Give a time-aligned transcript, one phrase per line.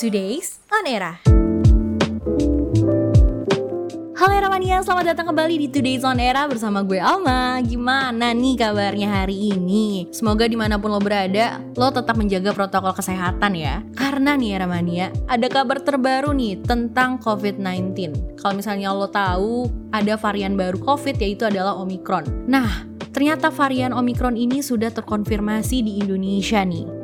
[0.00, 1.20] Today's On Era.
[4.16, 7.60] Halo Eramania, selamat datang kembali di Today's On Era bersama gue Alma.
[7.60, 10.08] Gimana nih kabarnya hari ini?
[10.08, 13.84] Semoga di mana pun lo berada, lo tetap menjaga protokol kesehatan ya.
[13.92, 20.56] Karena nih Eramania, ada kabar terbaru nih tentang COVID-19 Kalau misalnya lo tahu, ada varian
[20.56, 22.48] baru COVID yaitu adalah Omicron.
[22.48, 26.99] Nah, ternyata varian Omicron ini sudah terkonfirmasi di Indonesia nih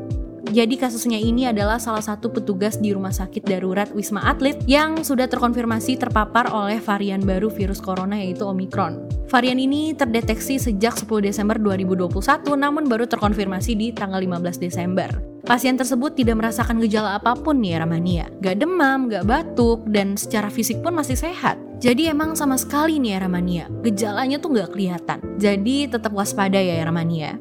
[0.50, 5.26] jadi kasusnya ini adalah salah satu petugas di rumah sakit darurat Wisma Atlet yang sudah
[5.26, 9.06] terkonfirmasi terpapar oleh varian baru virus corona yaitu Omicron.
[9.26, 12.14] Varian ini terdeteksi sejak 10 Desember 2021
[12.54, 15.10] namun baru terkonfirmasi di tanggal 15 Desember.
[15.46, 18.26] Pasien tersebut tidak merasakan gejala apa pun nih Ramania.
[18.42, 21.54] Gak demam, gak batuk, dan secara fisik pun masih sehat.
[21.78, 25.22] Jadi emang sama sekali nih Ramania, gejalanya tuh gak kelihatan.
[25.38, 27.38] Jadi tetap waspada ya Ramania.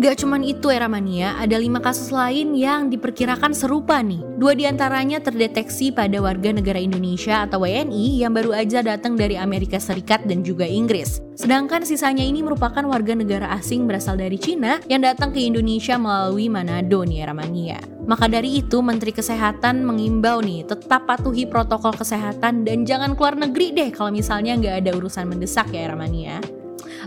[0.00, 4.24] Gak cuman itu era mania, ada lima kasus lain yang diperkirakan serupa nih.
[4.40, 9.36] Dua di antaranya terdeteksi pada warga negara Indonesia atau WNI yang baru aja datang dari
[9.36, 11.20] Amerika Serikat dan juga Inggris.
[11.36, 16.48] Sedangkan sisanya ini merupakan warga negara asing berasal dari Cina yang datang ke Indonesia melalui
[16.48, 17.76] Manado nih era mania.
[18.08, 23.76] Maka dari itu Menteri Kesehatan mengimbau nih tetap patuhi protokol kesehatan dan jangan keluar negeri
[23.76, 26.40] deh kalau misalnya nggak ada urusan mendesak ya era mania.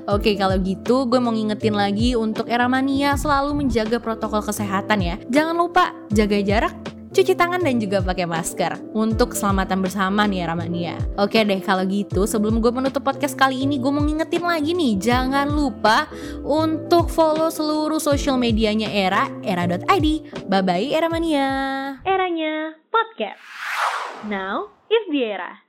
[0.06, 5.16] Oke kalau gitu gue mau ngingetin lagi untuk era mania selalu menjaga protokol kesehatan ya.
[5.34, 6.74] Jangan lupa jaga jarak,
[7.10, 11.00] cuci tangan dan juga pakai masker untuk keselamatan bersama nih era mania.
[11.18, 14.94] Oke deh kalau gitu sebelum gue menutup podcast kali ini gue mau ngingetin lagi nih
[15.02, 16.06] jangan lupa
[16.46, 20.08] untuk follow seluruh social medianya era era.id.
[20.46, 21.48] Bye bye era mania.
[22.06, 23.42] Eranya podcast.
[24.30, 25.65] Now is the era.